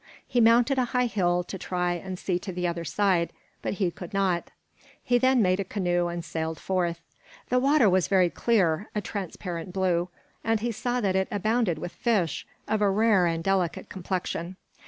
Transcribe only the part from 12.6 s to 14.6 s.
of a rare and delicate complexion.